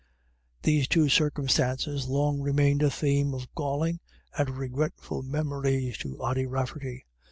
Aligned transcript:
These 0.63 0.87
two 0.87 1.09
circumstances 1.09 2.07
long 2.07 2.39
remained 2.41 2.81
a 2.81 2.89
theme 2.89 3.35
of 3.35 3.53
galling 3.53 3.99
and 4.35 4.49
regretful 4.49 5.21
memories 5.21 5.95
to 5.99 6.19
Ody 6.23 6.47
RaflTerty. 6.47 7.03